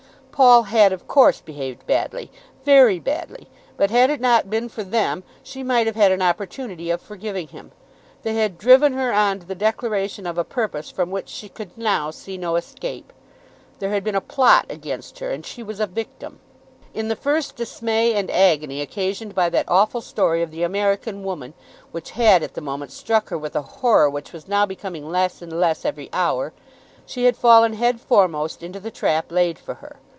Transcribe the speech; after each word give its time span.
Paul 0.31 0.63
had 0.63 0.91
of 0.91 1.07
course 1.07 1.39
behaved 1.39 1.85
badly, 1.85 2.31
very 2.65 2.97
badly, 2.99 3.47
but 3.77 3.91
had 3.91 4.09
it 4.09 4.19
not 4.19 4.49
been 4.49 4.69
for 4.69 4.83
them 4.83 5.23
she 5.43 5.61
might 5.61 5.85
have 5.85 5.95
had 5.95 6.11
an 6.11 6.23
opportunity 6.23 6.89
of 6.89 6.99
forgiving 6.99 7.49
him. 7.49 7.71
They 8.23 8.33
had 8.33 8.57
driven 8.57 8.93
her 8.93 9.13
on 9.13 9.41
to 9.41 9.45
the 9.45 9.53
declaration 9.53 10.25
of 10.25 10.39
a 10.39 10.43
purpose 10.43 10.89
from 10.89 11.11
which 11.11 11.29
she 11.29 11.47
could 11.47 11.77
now 11.77 12.09
see 12.09 12.39
no 12.39 12.55
escape. 12.55 13.13
There 13.77 13.91
had 13.91 14.03
been 14.03 14.15
a 14.15 14.21
plot 14.21 14.65
against 14.67 15.19
her, 15.19 15.29
and 15.29 15.45
she 15.45 15.61
was 15.61 15.79
a 15.79 15.85
victim. 15.85 16.39
In 16.91 17.07
the 17.07 17.15
first 17.15 17.55
dismay 17.55 18.15
and 18.15 18.31
agony 18.31 18.81
occasioned 18.81 19.35
by 19.35 19.47
that 19.49 19.69
awful 19.69 20.01
story 20.01 20.41
of 20.41 20.49
the 20.49 20.63
American 20.63 21.23
woman, 21.23 21.53
which 21.91 22.11
had, 22.11 22.41
at 22.41 22.55
the 22.55 22.61
moment, 22.61 22.91
struck 22.91 23.29
her 23.29 23.37
with 23.37 23.55
a 23.55 23.61
horror 23.61 24.09
which 24.09 24.33
was 24.33 24.47
now 24.47 24.65
becoming 24.65 25.07
less 25.07 25.39
and 25.43 25.59
less 25.59 25.85
every 25.85 26.09
hour, 26.11 26.51
she 27.05 27.25
had 27.25 27.37
fallen 27.37 27.73
head 27.73 28.01
foremost 28.01 28.63
into 28.63 28.79
the 28.79 28.89
trap 28.89 29.31
laid 29.31 29.59
for 29.59 29.75
her. 29.75 29.97